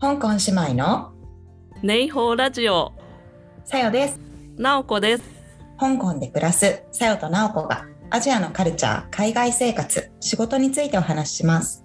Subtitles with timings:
[0.00, 1.12] 香港姉妹の
[1.82, 2.94] ネイホーラジオ。
[3.66, 4.18] さよです。
[4.56, 5.24] なおこです。
[5.78, 11.84] 香港で暮らすさよとなおこがアジアのカルチャー、海外生活、仕事についてお話しします。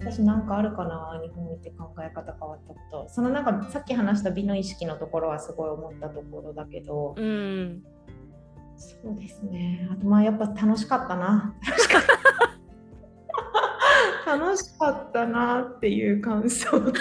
[0.00, 1.20] 私なんかあるかな？
[1.22, 3.08] 日本に行って考え方変わったこと。
[3.10, 7.14] そのなんかさっき話した美の意識のところはすごい思ったところだけど。
[7.14, 7.82] うん。
[8.78, 9.86] そうですね。
[9.92, 11.54] あとまあやっぱ楽しかったな。
[11.68, 12.17] 楽しかった
[14.36, 16.78] 楽しかったなっていう感想と。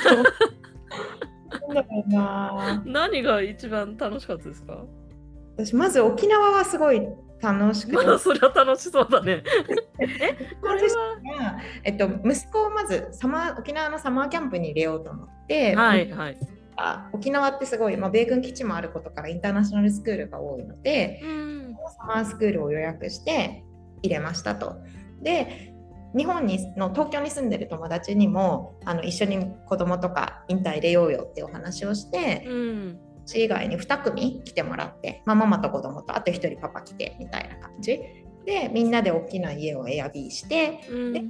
[1.68, 2.84] なんだろうな。
[2.86, 4.84] 何が一番楽しかったですか？
[5.58, 7.02] 私まず沖縄はすごい
[7.42, 9.44] 楽しくて、まだそれは楽しそうだね。
[10.00, 10.88] えこれは？
[11.40, 16.38] がえっと、息子をまずサマー沖縄のサマーキャンプに入れようと思って、はいはい。
[16.76, 21.76] あ沖縄ってすごい、まあ、米軍基地もあることからインターナショナルスクールが多いのでうん。
[21.98, 23.64] サマースクールを予約して
[24.04, 24.76] 入れましたと。
[25.24, 25.74] で
[26.16, 33.00] 日本にの東京に住んでる友達にもあの一緒に子供とかインター入れようよってお話をして、うん
[33.36, 38.00] 以外に2組来てもらって、まあ、ママと子供とあと1人パパ来てみたいな感じ。
[38.46, 41.12] でみんなで大きな家をエアビーしてうん。
[41.14, 41.24] で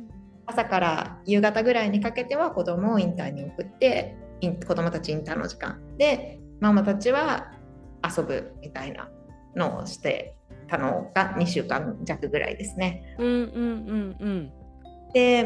[0.45, 4.16] 朝から夕方ぐらいにかけては子供をインターに送って
[4.67, 5.81] 子供たちインターの時間。
[5.97, 7.52] でママたちは
[8.03, 9.09] 遊ぶみたいな
[9.56, 13.16] のをしてたのが2週間弱ぐらいですね。
[13.17, 14.52] うんうんうんうん。
[14.52, 14.56] で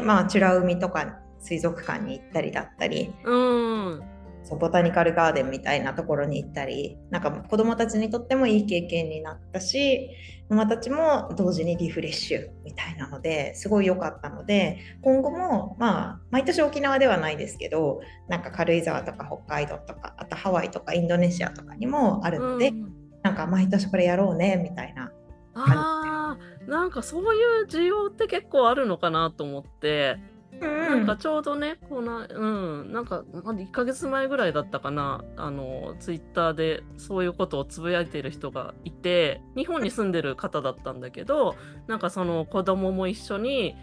[0.04, 4.02] まあ美ら海とか水族館に行ったりだったりうん。
[4.44, 10.10] そうボタニカルガーデンみたいなところに行ったりなんか子どもたちにとってもいい経験になったし
[10.48, 22.92] ママたちも同時にリフレッシュみたいなのですごい良かったので今後もまあ毎年沖縄ではないですけどなんか軽井沢とか北海道とかあとハワイとかインドネシアとかにもあるので、うん。
[23.22, 24.91] なんか毎年これやろうねみたい
[26.66, 26.86] な。
[26.86, 30.18] んかそういう需要って結構あるのかなと思って
[30.62, 32.46] なんかちょうどね、この、う
[32.84, 41.56] ん、なんか、まだ1ヶ月前ぐらいだったかな、あの、ツイッターでそういうことをつぶやいている人がいて、日本に住んでる方だったんだけど、
[41.88, 43.76] なんかその子供も一緒に、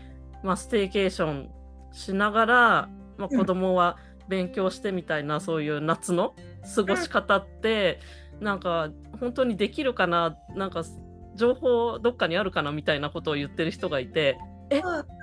[0.44, 1.50] まあ、ステーケーション
[1.92, 3.98] しながら、まあ、うん子供は
[4.30, 6.36] 勉強してみたいな、そういう夏の
[6.76, 8.00] 過ごし方って、
[8.40, 10.84] なんか、本当にできるかな、なんか、
[11.40, 14.38] 情報どっかにあるかなみたいなことを言ってる人がいて、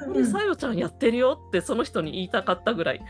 [0.05, 3.01] これさよちゃんやってるよってその人に言いたかったぐらい。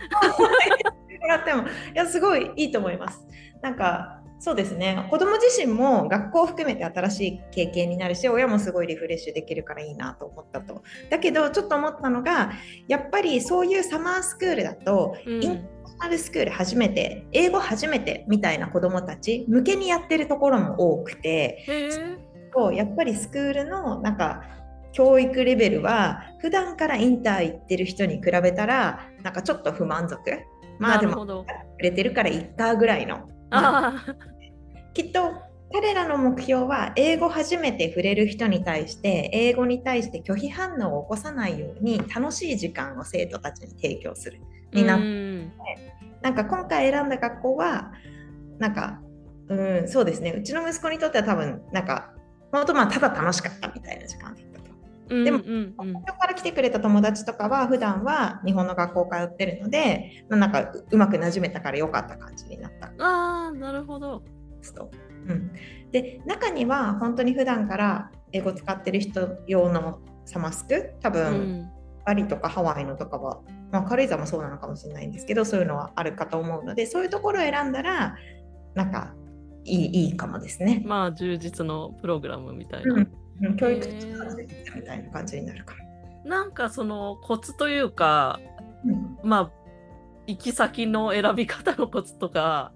[1.20, 1.64] もらってもい
[1.94, 3.26] やすごいいいと思います。
[3.62, 10.82] なんかそうですね子供自身も学校を含めて新しい経験になるし親もすごいリフレッシュできるからいいなと思ったと。
[11.10, 12.52] だけどちょっと思ったのが
[12.88, 21.64] やっぱりそういうサマースクールだと、うんインターナルスクール初めて英語初めてみたいな子供たち向けにやってるところも多くて
[22.56, 22.62] へえ。
[22.62, 24.42] こうやっぱりスクールのなんか
[24.92, 30.18] 教育レベルは普段からインター行ってる人に比べたらなんかちょっと不満足
[30.78, 31.44] まあでもなるほど。
[31.44, 34.04] くれてるからいっかぐらいの、まあ。
[34.94, 35.32] きっと
[35.72, 44.40] 彼らの目標は英語初めて触れる人に対して英語に対して拒否反応を起こさないように楽しい時間を生徒たちに提供する
[44.72, 45.52] になっうん
[46.22, 47.92] なんか今回選んだ学校は
[48.58, 49.00] なんか
[49.48, 52.12] うんそうですねうちの息子にとっては多分なんか
[52.58, 55.24] 本当まあただ楽しかったみたいな時間だったと。
[55.24, 64.22] でもうんうんうん東京から来てくれた友達とかは普段は日本の学校通ってるので、まあ、なんかううまくなじめたから良かった感じになったああ、なるほど。
[65.28, 65.52] うん、
[65.92, 71.72] で中には本当に普段から英語使ってる人用のサマスク多う分、ん。
[72.06, 73.40] バリとかハワイのとかは、
[73.72, 78.14] まあ、軽井沢もそうなのかもしれないんですけどそういうのはあるかと思うのでそういうところを選んだら
[78.74, 79.12] なんか
[79.66, 80.82] いいいいかもですね。
[80.86, 82.94] まあ、充実のプログラムみたいな。
[82.94, 83.08] うんうん
[83.58, 83.86] 教育
[84.74, 85.84] みたいな感じになるかも。
[86.24, 88.40] なんかそのコツというか、
[88.82, 89.50] うんまあ、
[90.26, 92.72] 行き先の選び方のコツとか、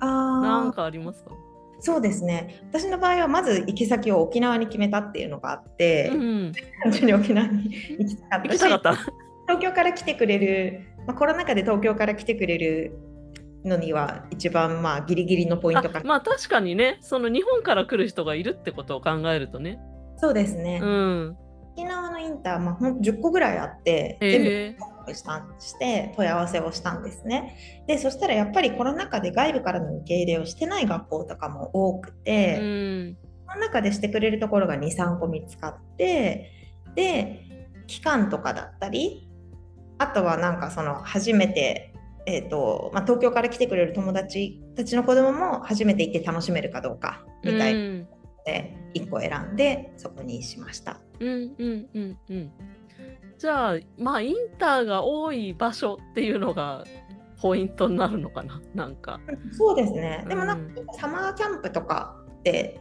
[0.00, 0.08] あー
[0.40, 1.32] なんかありますか？
[1.80, 6.52] そうですね私の場合はまず行き先を沖縄に決めたっていうのがあって、うん。
[6.84, 8.94] 単純に沖縄に行きたかったし行きたかった。
[8.94, 12.96] 東京から来てくれる、まあ、コロナ禍で東京から来てくれる
[13.64, 19.78] のには一番まあギリギリのポイントかあまあ確かにね、その日本から来る人がいるってことを考えるとね。
[20.16, 21.36] そうですね、うん。
[21.72, 24.76] 沖縄のインター、まあ、ほんと10個ぐらいあって全部へ
[25.08, 25.14] え。
[25.14, 33.16] したして問い合わせをしたんですねでそしたらやっぱりコロナ禍で外部からの受け入れをしてない学校とかも多くて、うん。
[33.48, 36.52] その中でしてくれるところが23個見つかって
[36.94, 37.46] で
[37.86, 39.28] 期間とかだったり
[39.98, 41.91] あとはなんかその初めて、
[42.26, 47.74] えーとまあ、東京から来てくれる友達たちの子供も初めて行って楽しめるかどうかみたい
[48.44, 51.00] で1個選んでそこにしました。
[51.20, 52.50] うんうんうんうん。
[53.38, 56.84] じゃあまあインターが多い場所っていうのが
[57.40, 59.20] ポイントになるのかななんか。
[59.52, 60.24] そうですね。
[60.28, 62.80] でもなんか、サマーキャンプとかって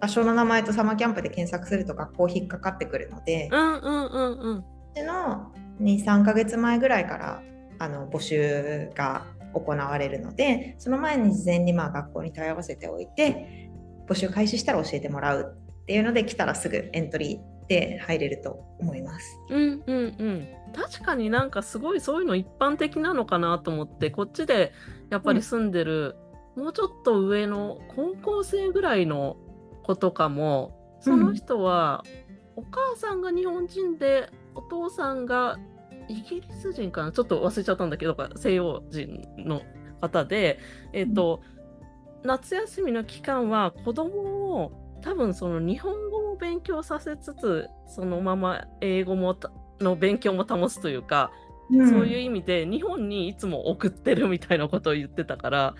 [0.00, 4.64] 場所の名前とサマーキャンプで検索すると学校引っかかってくるので、うんうんうんうん。
[5.06, 7.42] の23ヶ月前ぐらいから
[7.80, 9.24] あの募集が
[9.54, 13.70] 行われるのでその前に事前にまあ学校に問い合わせておいて
[14.06, 19.38] 募集開始したら教えてもらうっていうので来たらすぐエントリーで入れると思います。
[19.48, 20.48] うんうんうん。
[20.74, 24.72] 確かになんかすごいそういうの一般的なのかなと思ってこっちで
[25.08, 26.16] やっぱり住んでる、
[26.56, 29.36] うん、もうちょっと上の高校生ぐらいの
[29.84, 32.04] 子とかもその人は、
[32.56, 35.58] お母さんが日本人でお父さんが
[36.10, 37.12] イギリス人かな？
[37.12, 39.62] ちょっと忘れちゃったんだけど西洋人の
[40.00, 40.58] 方で、
[40.92, 41.40] えーと、
[42.22, 49.38] うん、夏休みの期間は子供を多分その日本語を勉強させつつそのまま英語も
[49.80, 51.30] の勉強も保つというか、
[51.70, 55.74] うん、そういう意味で日本にいつも送ってるみたいなことを言ってたから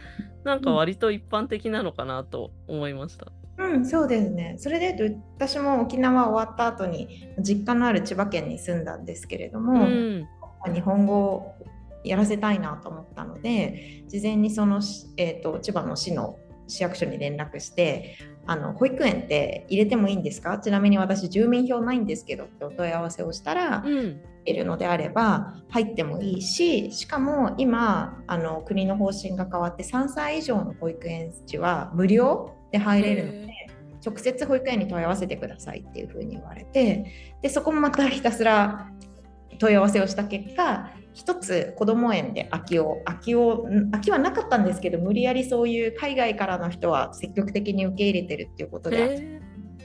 [0.45, 3.27] なんか割と一般的なのかなと思いました。
[3.61, 4.55] うん、そうですね。
[4.59, 10.27] それで私も沖縄終わった後に実家のある千葉県に住んだんですけれども、うん、
[10.73, 11.55] 日本語を
[12.05, 14.81] やらせたいなと思ったので事前にその、
[15.17, 18.17] えーと、千葉の市の市役所に連絡して
[18.47, 20.59] あの保育園って入れてもいいんですか？
[20.59, 33.51] ちなみに私住民票ないんですけどってお問い合わせをしたら、うん、いるのであれば入ってもいいししかも今あの国の方針が変わって3歳以上の保育園児は無料で入れるので。
[34.03, 37.05] 直接保育園に問い合わせてくださいっていうふうに言われて
[37.43, 38.89] でそこもまたひたすら
[39.59, 49.39] 問い合わせをした結果一つ子ども園で空きを空きを空きはなかったんですけど無理やりそういう海外からの人は積極的に受け入れてるっていうことで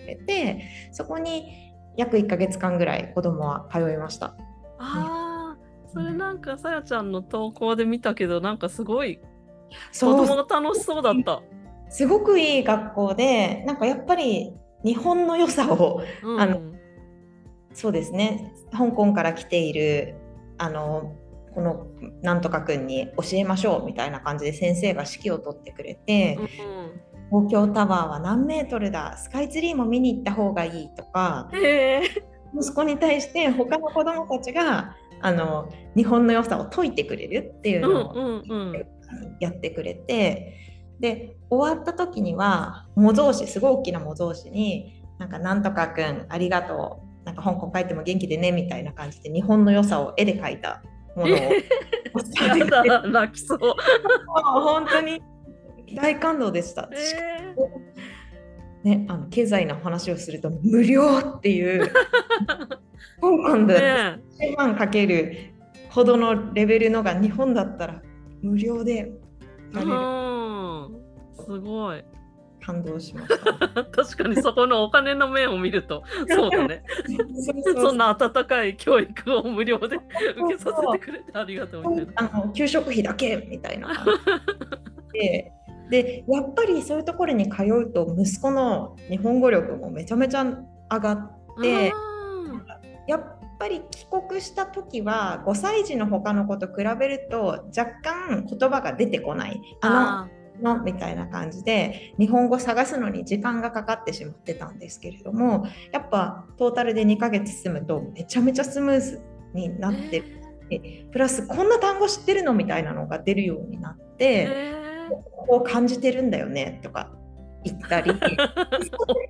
[0.06, 4.36] れてそこに約1ヶ月間ぐらい子どもは通いました。
[4.78, 5.58] あ
[5.92, 9.20] それなんかさやちゃんの投稿で見たけどなんかすごい
[9.98, 11.42] 子供が楽しそうだった。
[11.90, 14.54] すごくいい学校でなんかやっぱり
[14.84, 16.62] 日本の良さを、うん、あの
[17.74, 18.54] そうですね。
[18.72, 20.16] 香港から来ている
[20.58, 21.16] あの
[21.54, 21.88] この
[22.22, 26.38] なんとかくんに教えましょうみたいな感じで先生が指揮を取ってくれて、
[27.32, 31.50] うん、東京タワーは何メートルだスカイツリーも見に行った方がいいとか
[32.54, 38.44] 息子に対して他の子どもたちがあの日本の良さを説いてくれるっていうのを
[39.40, 40.62] やってくれて。
[41.00, 50.84] で終わった時には模造紙すごい大きな模造紙になんかなんとかくんありがとうなんか香港帰っても元気でねみたいな感じで日本の良さを絵で描いた
[51.16, 53.60] ものをやだ泣きそう。
[54.28, 55.22] 本当に
[55.96, 61.88] 大感動でした、えー、ね、あの経済の話をすると無料っていう
[63.22, 63.76] 香港で
[64.40, 65.54] 1万かける
[65.90, 68.02] ほどのレベルのが日本だったら
[68.42, 69.06] 無料でや
[69.80, 70.55] れる。
[71.46, 72.04] すごい。
[72.66, 73.84] 感動しました。
[73.86, 76.84] 確かにそこのお金の面を見ると、 そうだね。
[77.76, 80.04] そんな温かい教育を無料で受
[80.50, 82.14] けさせてくれてありがとうみたいな。
[82.34, 83.90] あの給食費だけみたいな。
[85.14, 85.52] で
[85.90, 91.94] でやっぱりそういうところに通うと息子の日本語力もめちゃめちゃ上がって
[93.08, 99.62] やっぱり帰国した時は5歳児の他の子と比べると若干言葉が出てこない。
[99.82, 109.22] あののみたいな感じで日本語探すのに時間がかかってしまってたんですけれどもやっぱトータルで2ヶ月住むとめちゃめちゃスムーズ
[109.54, 110.24] になって
[110.70, 112.54] えプラスこんな単語知ってるの？
[112.54, 114.74] みたいなのが出るようになって、
[115.48, 116.80] こう感じてるんだよね？
[116.82, 117.12] とか
[117.66, 118.12] 言ったり。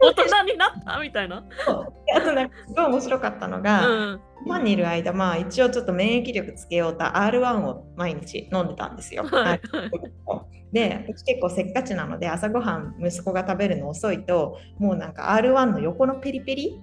[0.01, 1.43] 大人になったみたいな。
[2.15, 9.23] あとなんかすごい面白かったのが、うん、日本にいる間まあ一応ちょっと免疫力つけようと R1 を毎日飲んでたんですよ。
[9.23, 9.61] はい、
[10.71, 16.81] で私結構せっかちなので朝ごはん息子が食べるの遅いともうなんか R1 の横のペリペリ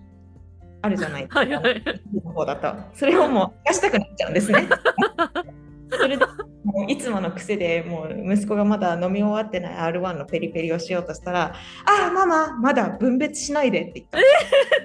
[0.82, 1.82] あるじゃないですか、はいはい、
[2.24, 2.74] の方だと。
[2.94, 4.68] それをもう出したくなっちゃうんですね。
[6.02, 6.26] それで
[6.64, 11.54] もういつもの癖でもう息子がまだ飲み終わってない R1 のペリペリをしようとしたら
[11.86, 14.18] 「ああママまだ分別しないで」って言った。
[14.18, 14.22] え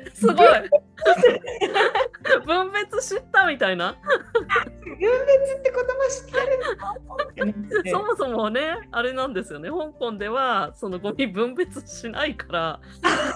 [0.10, 0.38] ー、すごい
[2.46, 3.96] 分別知ったみたいな。
[4.84, 6.40] 分別って言葉知って
[7.42, 8.00] るの？
[8.00, 12.80] そもそもねあれなんですよね香港ではそのゴミ分別しないから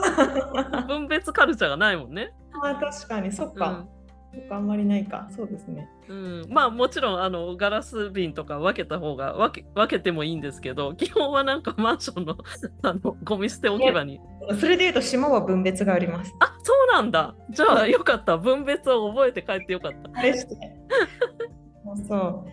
[0.87, 2.31] 分別カルチャーがないもんね。
[2.61, 3.69] あ確かにそっか。
[3.69, 4.00] うん
[4.49, 5.27] あんまりないか。
[5.35, 12.37] そうですね、うん、まあもちろんあのガラス瓶とか分けた方が分け分けてもいいんですけど基本はなんかマンションの
[12.83, 14.19] あのゴミ捨て置き場に。
[14.59, 16.33] それでいうと島は分別があります。
[16.39, 17.35] あそうなんだ。
[17.49, 18.37] じゃあよかった。
[18.37, 20.21] 分別を覚えて帰ってよかった。
[20.23, 22.45] そうそ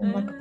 [0.00, 0.06] う。
[0.06, 0.32] なんか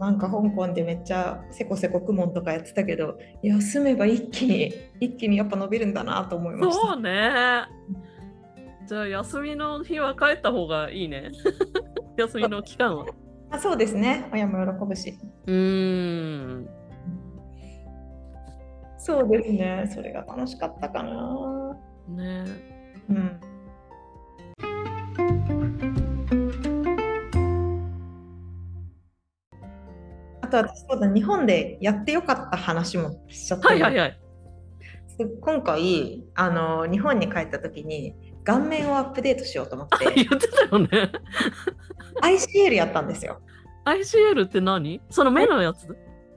[0.00, 6.86] なんか香港でめっちゃせこせこくもんとかやってたけど休めば一気に一気にやっぱ伸びるんだなと思いました。
[6.86, 7.66] そうね
[8.86, 11.32] じゃあ休みの日は帰った方がいいね。
[12.16, 13.06] 休みの期間は。
[13.50, 14.28] あそうですね。
[14.32, 15.18] 親も喜ぶし。
[15.46, 16.68] うん。
[18.96, 19.90] そうですね。
[19.92, 21.76] それが楽しかったかな。
[22.08, 22.44] ね。
[23.08, 23.40] うん。
[30.42, 34.20] あと私そうだ日本でやってよかった話もしちゃった、はいはいはい
[35.40, 36.86] 今回あの。
[36.86, 38.14] 日本に帰った時に
[38.46, 40.14] 顔面をアップデートしようと思って。
[40.14, 41.10] 言ってたよね。
[42.22, 43.40] ICL やったんですよ。
[43.84, 45.00] ICL って何？
[45.10, 45.88] その目のやつ？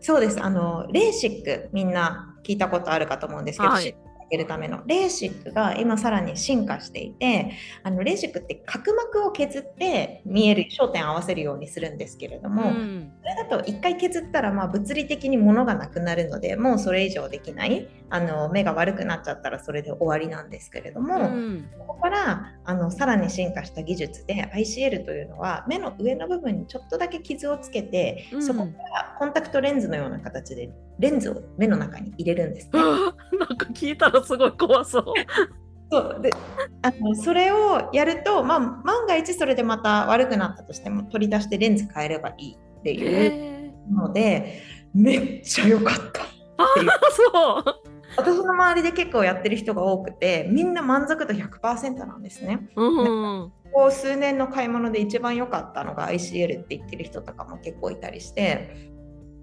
[0.01, 0.43] そうです。
[0.43, 3.95] あのレーシックみんな聞いたことあるかと思うんですけど、はい
[4.29, 7.51] げるためのレーシックが今さらに進化していて
[7.83, 13.11] あのレーシックって角膜を削って見える焦点合わせるようにするんですけれども、うん。
[13.21, 21.69] それだと1回削ったらまあ物理的に物がなくなるのでもうそれ以上できないあの目が悪くなっちゃったらそれで終わりなんですけれども、うん。
[21.79, 28.43] ここからあのさらに進化した技術で ICL というのは目の上の部分にちょっとだけ傷をつけて、うん。
[28.43, 32.71] そこからコンタクトレンズのような形でレンズを目の中に入れるんですね。
[32.75, 35.03] あ なんか聞いたらすごい怖そう。
[35.91, 36.29] そうで
[36.83, 44.61] あのそれをやると、まあ、万が一それでまた悪くなったとしても取り出してレンズ変えればいいっていうので、
[44.93, 46.21] めっちゃ良かった。
[46.57, 46.65] あ
[47.11, 47.89] そう。
[48.17, 52.67] 私の周りで結構やってる人が多くてみんな満足度100%なんですね。
[52.75, 53.51] うん。
[53.71, 58.91] ここ数年の買い物で一番良かったのが ICL って言ってる人とかも結構いたりして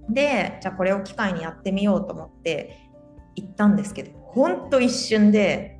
[0.09, 2.91] でじゃあこれを機会にやってみようと思って
[3.35, 5.75] 行ったんですけどほんと一瞬で。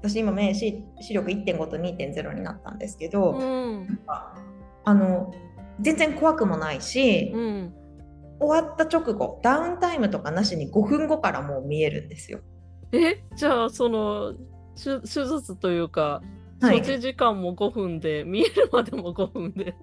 [0.00, 3.98] 私今目視視力1.5と2.0になったんですけど、うん。
[4.84, 5.34] あの
[5.80, 7.74] 全然怖くもないし、うん。
[8.40, 12.38] 終わった直後ダウンタイムとかなしに5分後からもう見えるんですよ。
[12.92, 14.34] え、じゃあその
[14.76, 16.22] 手手術というか、
[16.60, 19.74] はい処置時間も5分で、見えるまでも5分で。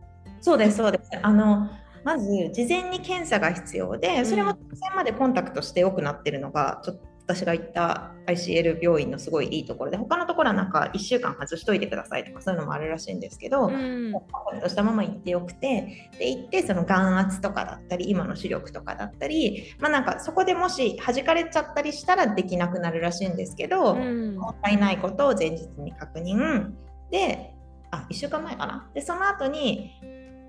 [0.42, 1.70] そうですそうですあの
[2.06, 14.12] まず事前に検査が必要でそれもうん直前までコンタクトして良くなってるのがちょっと私が行った ICL 病院のすごいいいところで他のところはなんか1週間外しといてくださいとかそういうのもあるらしいんですけど、うん。
[14.12, 24.36] コンタクトしたまま行ってよくてで行ってその眼圧とかだったり今の視力とかだったりまあなんかそこでもし弾かれちゃったりしたらできなくなるらしいんですけど、うん。
[24.36, 26.74] もったいないことを前日に確認
[27.10, 27.56] で
[27.90, 29.92] あ1週間前かなでその後に、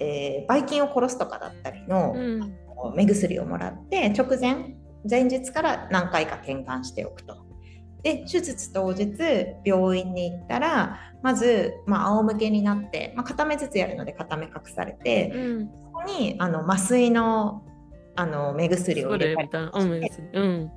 [0.00, 2.56] えーばい菌を殺すとかだったりの、うん。
[2.94, 4.76] 目薬をもらって直前
[5.08, 7.36] 前日から何回か転換しておくと。
[8.02, 9.08] で手術当日
[9.64, 15.66] 病院に行ったらまず、まあ、仰向けになって、まあ、片目ずつやるので片目隠されて、うん。
[15.66, 17.64] そこにあの麻酔の
[18.18, 20.40] あの目薬をそ入れたりれみたいな。
[20.40, 20.70] うん。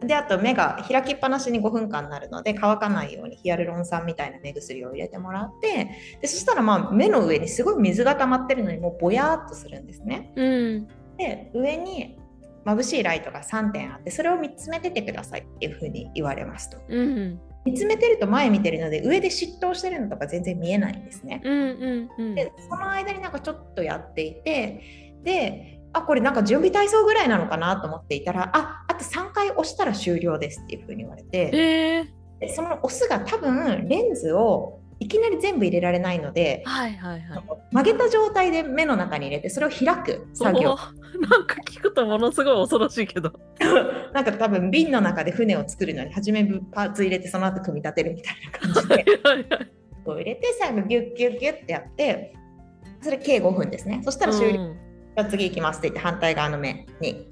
[0.00, 10.32] であと目が開きっぱなしに5分間になるので乾かないようにヒアルロン酸みたいな目薬を入れてもらってでそしたらまあ目の上にすごい水が溜まってるのにもうぼやーっとするんですね。
[10.36, 10.88] うん。
[11.18, 12.16] で上に
[12.64, 16.78] 眩しいライトが3点あってそれを見つめててくださいっていうふうに言われますと。
[16.88, 17.40] うん。
[17.64, 21.42] 見つめてると前見てるので上で嫉妬してるのとか全然見えないんですね。
[21.44, 21.52] うん。
[21.52, 22.10] うん。
[22.18, 22.34] うん。
[22.34, 31.50] でその間になんかちょっとやっていてであこれなんか準備体操ぐらいなのかなと思っていたらああと3回押したら終了ですっていうふうに言われてへ
[31.98, 32.14] え。
[32.40, 37.44] でその押すが多分レンズをいきなり全部入れられないのではいはいはい。
[37.72, 40.76] 曲げた状態で目の中に入れてそれを開く作業お
[41.26, 43.32] なんか聞くとものすごい恐ろしいけど。
[44.12, 48.34] なんか多分瓶の中で船を作るのに初めパーツ入れてその後組み立てるみたい
[48.74, 49.04] な感じで。
[50.04, 52.34] こう入れて最後ギュッギュッギュッってやって
[53.02, 57.28] それ計5分ですねそしたら終了、うんじゃあ次行きますって言って反対側の目に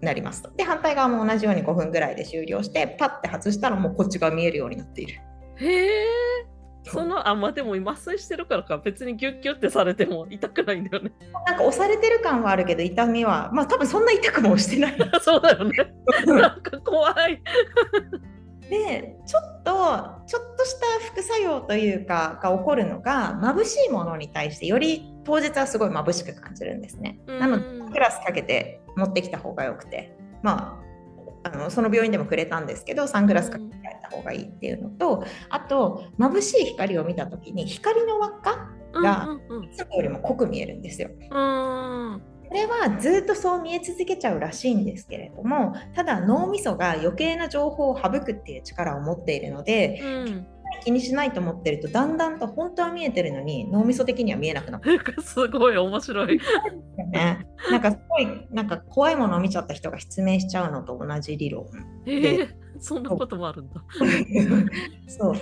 [0.00, 5.20] なりますとで反対側も同じように5分ぐらいで終了してパッて外したらもうこっちが見えるようになっている
[5.56, 6.48] へえ。
[6.84, 11.12] そのあまあでも麻酔してるからか別にギュッギュッてされても痛くないんだよね。
[11.46, 15.72] なんか押されてる感はあるけど痛みはまあ多分そんな痛くもしてない そうだよね。
[16.26, 17.42] なんか怖い。
[18.68, 19.72] でちょっと
[20.26, 27.20] ちょっとした副作用というかが起こるのが眩しいものに対してより当日はすごい眩しく感じるんですね。
[27.26, 30.80] うんなのでサングラスかけて持ってきた方がよくてま
[31.44, 39.28] ああのその病院でもくれたんですけどサングラスかけてやった方がいいっていうのとあと眩しい光を見た時に光の輪っかが
[39.62, 41.10] いつもよりも濃く見えるんですよ。
[41.30, 42.22] うん。
[42.50, 50.46] うんこれはずっとそう見え続けちゃうらしいんですけれどもただ脳みそが余計な情報を省くっていう力を持っているのでうん
[50.84, 54.90] 気にしないと思ってるとだんだんと本当は見えてるのに脳みそ的には見えなくなって
[55.22, 56.40] すごい面白い。
[57.10, 61.66] ね、 なんかすごいなんか怖いものを見ちゃった人が失明しちゃうのと同じ理論
[62.06, 63.82] えー、そんなこともあるんだ。
[65.08, 65.34] そう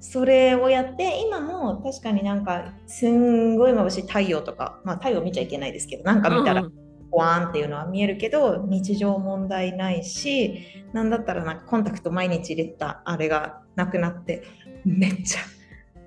[0.00, 6.62] それをやって今も確かになんかすんごい眩しい太陽とかまあ太陽見ちゃいけないですけどなんか見たら、
[7.10, 10.60] ワーンっていうのは見えるけど日常問題ないし
[10.92, 14.42] なんだったらなんかコンタクト毎日入れたあれがなくなって
[14.84, 15.40] めっちゃ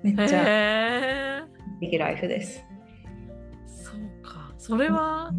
[0.02, 1.46] めっちゃ
[1.80, 2.64] ビギライフです。
[3.66, 4.52] そうか。
[4.58, 5.32] それは、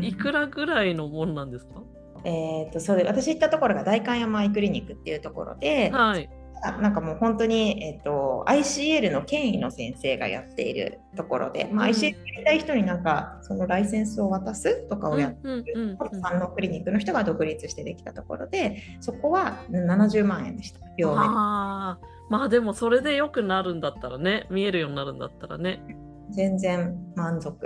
[0.00, 1.82] いくらぐらいのもんなんですか、
[2.24, 6.28] えーと、それ私行ったところが代官山アイクリニックっていうところで、はい、
[6.72, 20.80] なんかもう本当に、えーと、ICL の権威の先生がやっているところで、まあ、ICL やりたい人になんかそのライセンスを渡すとかをやってるさんのクリニックの人が独立してできたところでそこは70万円でした。
[20.96, 21.98] 両面あ。
[22.30, 25.82] まあでもそれで良くなるんだったらね見えるようになるんだったらね。
[26.30, 27.58] 全然満足。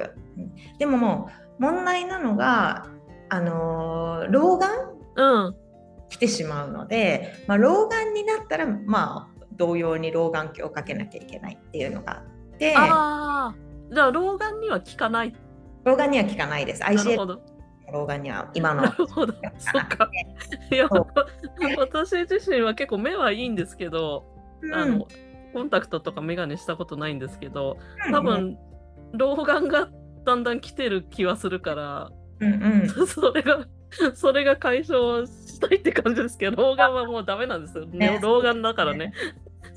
[0.79, 2.87] でももう問題なのが
[3.29, 4.69] あのー、老眼、
[5.17, 5.68] うん
[6.09, 12.75] 来てしまうので、まあ、老眼になったらまあ同様に老眼鏡をかけなきゃいけないっていうのがあって。
[12.77, 13.55] あ
[13.91, 15.35] じゃあ老眼には効かない。
[15.85, 16.83] 老眼には効かないです。
[16.83, 17.39] ICL
[17.93, 19.35] 老眼には今のなるほど。
[19.59, 20.11] そっか。
[20.71, 20.89] いや
[21.79, 24.27] 私自身は結構目はいいんですけど、
[24.61, 25.07] うん、あの
[25.53, 27.79] コンタクトとか眼鏡したことないんですけど
[28.11, 28.59] 多分、
[29.13, 29.89] 老眼が
[30.25, 32.11] だんだん来てる気はするから、
[32.41, 33.67] うんうん、 それが
[34.15, 39.13] それが解消したいって感じですけど老眼はもうダメなんですよ、ね、老眼だからね。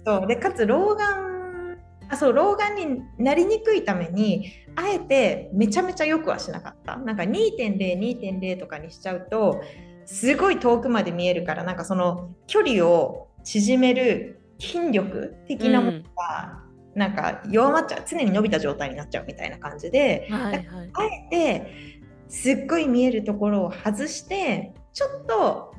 [0.05, 0.27] そう。
[0.27, 1.77] でかつ老眼
[2.09, 6.97] あそう老眼になりにくいためにあえてめちゃめちゃよくはしなかった。
[6.97, 9.61] なんか2.02.0とかにしちゃうと
[10.05, 16.61] すごい遠くまで見えるからなんかその距離を縮める筋力的なものが、
[16.93, 18.03] なんか弱まっちゃう。
[18.05, 22.00] 常に伸びた状態になっちゃうみたいな感じで、はいはい、あえて
[22.31, 25.75] すっごい見えるところを外してちょっと、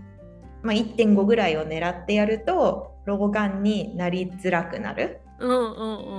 [0.63, 5.21] まあ、1.5ぐらいを狙ってやると老眼になりづらくなる。
[5.41, 5.63] うんうんう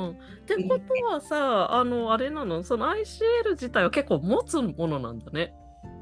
[0.07, 0.09] ん。
[0.09, 0.15] っ
[0.45, 2.63] てことはさあのあれなの？
[2.63, 5.53] その ICL 自体は結構持つものなんだね。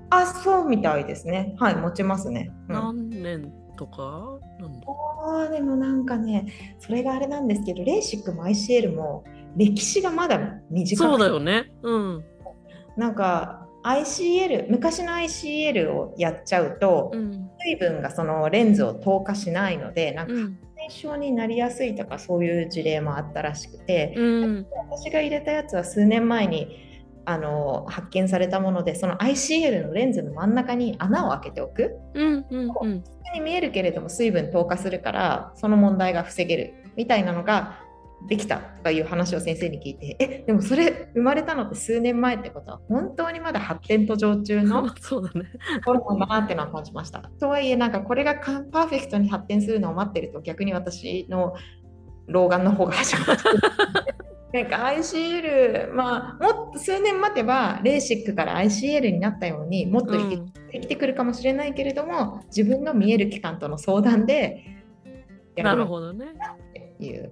[0.09, 1.55] あそうみたいですね。
[1.59, 2.51] はい持ちますね。
[2.69, 4.39] うん、何年とか？
[5.23, 9.23] あでもなんかねそれがあれなんですけどレーシックも ICL も
[9.55, 10.39] 歴史がまだ
[10.71, 10.95] 短い。
[10.95, 11.71] そうだよね。
[11.83, 12.23] うん。
[12.97, 26.89] なんか ICL 昔の ICL をやっちゃうと、うん、水分がそのレンズを透過しないのでなんか白内障になりやすいとかそういう事例もあったらしくて、うん、私が入れたやつは数年前に
[27.25, 37.79] あの発見されたものでその ICL のレンズの真ん中に穴を開けておく、うんうんうん、に見えるけれども水分透過するからその問題が防げるみたいなのが
[38.27, 42.71] できたとかいう話を先生に聞いてえでもそれ生まれたのって数年前ってこと？
[42.71, 45.49] は本当にまだ発展途上中の そうだね。
[45.83, 47.19] ところだなってのは感じました。
[47.39, 51.53] とはいえなんかこれがパーフェクトに発展するのを待ってると逆に私の
[52.27, 53.43] 老眼の方が始まって。
[54.53, 64.83] なんか ICL、まあ、もっと数年待てば、レーシックから ICL になったようにもっと生きてくるかもしれないけれども、うん、自分の見える期間との相談で
[65.55, 66.25] やるほどね。
[66.25, 67.31] っていう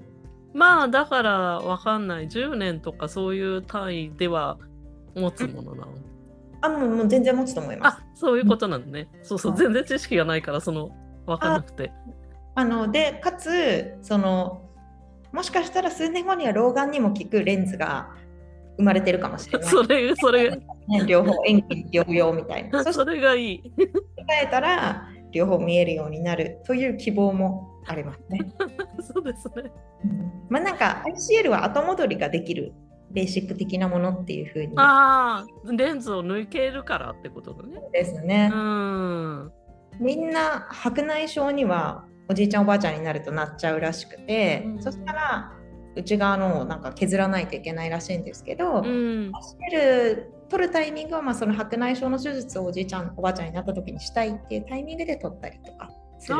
[0.53, 4.57] まあだからわかんない10年とかそういう単位では
[5.15, 5.93] 持つものなの、
[6.61, 10.91] あもうもう全然持つと思いますあそういうことなんだね、そうそう全然知識がないからその
[11.25, 11.91] 分かんなくて
[12.55, 14.69] あのでかつその
[15.31, 18.09] もしかしたら数年後には老眼にも効くレンズが
[18.77, 19.67] 生まれてるかもしれない。
[19.69, 20.59] それ、それ。
[21.05, 22.83] 両方、遠近両用みたいな。
[22.91, 23.61] それがいい。
[23.77, 24.01] 考
[24.41, 28.39] えたら、両方見えるようになるという希望もありますね。
[29.01, 29.71] そうですね。
[30.49, 32.73] まあなんか ICL は後戻りができる
[33.11, 34.73] ベーシック的なものっていうふうに。
[34.77, 37.81] ああ、レンズを抜けるからってことだね。
[37.91, 38.51] ですね。
[38.53, 39.51] うん。
[39.99, 45.51] みんな白内障にはおじいちゃんおばあちゃんになるとなっちゃうらしくて、うん、そしたら
[45.95, 49.31] 内側のをなんか削らないといけないらしいんですけど、うん、
[50.49, 56.37] 取るタイミングはまあその白内障の手術をおじいちゃんおばあちゃんになった時にしたいっていうタイミングで取ったりとかする。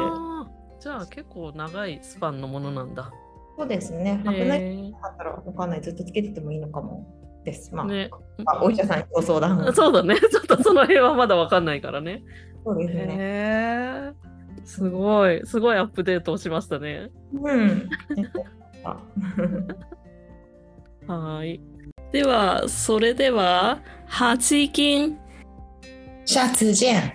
[0.80, 3.12] じゃあ結構長いスパンのものなんだ。
[3.58, 4.22] そうですね。
[4.24, 5.82] 白内だったらわかんない。
[5.82, 7.06] ずっとつけててもいいのかも
[7.44, 7.76] です。
[7.76, 8.10] まあ、ね、
[8.46, 9.72] あお医者さんにご相談。
[9.76, 10.16] そうだね。
[10.32, 12.24] ちょっとその辺はまだわかんないからね。
[12.64, 14.14] そうですね。
[14.64, 17.10] すごい、すごいアップデートをしましたね。
[17.34, 17.90] うん。
[21.08, 21.60] はい。
[22.12, 25.18] では、それでは、8金。
[26.26, 27.12] シャツジェン。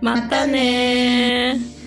[0.00, 1.79] またね